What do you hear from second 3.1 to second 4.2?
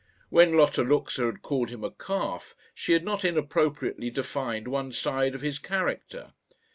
inappropriately